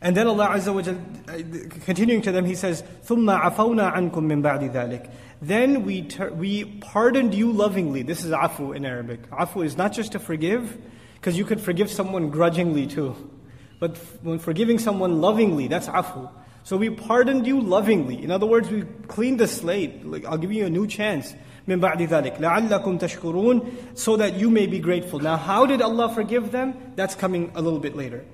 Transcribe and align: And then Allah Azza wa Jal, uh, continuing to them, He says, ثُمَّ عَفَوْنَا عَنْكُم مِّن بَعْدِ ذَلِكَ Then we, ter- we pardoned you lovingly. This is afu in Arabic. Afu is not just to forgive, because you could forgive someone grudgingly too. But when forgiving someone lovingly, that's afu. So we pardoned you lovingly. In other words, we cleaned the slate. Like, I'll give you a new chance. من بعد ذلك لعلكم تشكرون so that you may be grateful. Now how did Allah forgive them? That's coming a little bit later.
And 0.00 0.16
then 0.16 0.26
Allah 0.26 0.48
Azza 0.48 0.74
wa 0.74 0.82
Jal, 0.82 0.96
uh, 1.28 1.84
continuing 1.84 2.22
to 2.22 2.32
them, 2.32 2.44
He 2.44 2.54
says, 2.54 2.82
ثُمَّ 3.06 3.40
عَفَوْنَا 3.40 3.94
عَنْكُم 3.94 4.12
مِّن 4.12 4.42
بَعْدِ 4.42 4.72
ذَلِكَ 4.72 5.10
Then 5.40 5.84
we, 5.84 6.02
ter- 6.02 6.32
we 6.32 6.64
pardoned 6.64 7.34
you 7.34 7.52
lovingly. 7.52 8.02
This 8.02 8.24
is 8.24 8.32
afu 8.32 8.76
in 8.76 8.84
Arabic. 8.84 9.28
Afu 9.30 9.64
is 9.64 9.76
not 9.76 9.92
just 9.92 10.12
to 10.12 10.18
forgive, 10.18 10.76
because 11.14 11.38
you 11.38 11.44
could 11.44 11.60
forgive 11.60 11.90
someone 11.90 12.30
grudgingly 12.30 12.86
too. 12.86 13.16
But 13.78 13.96
when 14.22 14.38
forgiving 14.38 14.78
someone 14.78 15.20
lovingly, 15.20 15.68
that's 15.68 15.88
afu. 15.88 16.30
So 16.64 16.76
we 16.76 16.90
pardoned 16.90 17.46
you 17.46 17.60
lovingly. 17.60 18.22
In 18.22 18.30
other 18.30 18.46
words, 18.46 18.68
we 18.68 18.82
cleaned 19.06 19.40
the 19.40 19.46
slate. 19.46 20.04
Like, 20.04 20.24
I'll 20.24 20.38
give 20.38 20.52
you 20.52 20.66
a 20.66 20.70
new 20.70 20.86
chance. 20.86 21.34
من 21.68 21.80
بعد 21.80 22.02
ذلك 22.02 22.40
لعلكم 22.40 22.98
تشكرون 22.98 23.62
so 23.94 24.16
that 24.16 24.34
you 24.34 24.50
may 24.50 24.66
be 24.66 24.78
grateful. 24.78 25.18
Now 25.18 25.36
how 25.36 25.66
did 25.66 25.82
Allah 25.82 26.08
forgive 26.14 26.52
them? 26.52 26.74
That's 26.94 27.14
coming 27.14 27.50
a 27.54 27.60
little 27.60 27.80
bit 27.80 27.96
later. 27.96 28.24